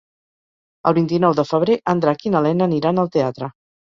[0.91, 3.51] El vint-i-nou de febrer en Drac i na Lena aniran al teatre.